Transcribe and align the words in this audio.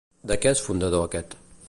De 0.31 0.37
què 0.45 0.53
és 0.55 0.63
fundador 0.69 1.07
aquest? 1.09 1.37